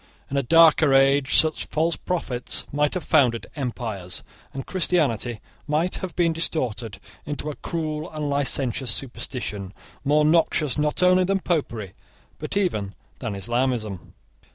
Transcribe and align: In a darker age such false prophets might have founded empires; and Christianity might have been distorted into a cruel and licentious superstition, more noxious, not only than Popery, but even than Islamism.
In 0.31 0.35
a 0.37 0.41
darker 0.41 0.95
age 0.95 1.35
such 1.37 1.67
false 1.67 1.95
prophets 1.95 2.65
might 2.71 2.95
have 2.95 3.03
founded 3.03 3.45
empires; 3.55 4.23
and 4.51 4.65
Christianity 4.65 5.41
might 5.67 5.97
have 5.97 6.15
been 6.15 6.33
distorted 6.33 6.99
into 7.23 7.51
a 7.51 7.55
cruel 7.57 8.09
and 8.09 8.27
licentious 8.27 8.89
superstition, 8.89 9.75
more 10.03 10.25
noxious, 10.25 10.79
not 10.79 11.03
only 11.03 11.23
than 11.23 11.39
Popery, 11.41 11.93
but 12.39 12.57
even 12.57 12.95
than 13.19 13.35
Islamism. 13.35 14.15